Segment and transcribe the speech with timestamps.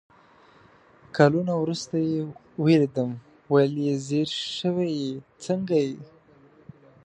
[1.15, 2.21] کالونه ورورسته يې
[2.63, 3.11] ويلدم
[3.53, 5.93] ول يې ځير شوي يې، څنګه يې؟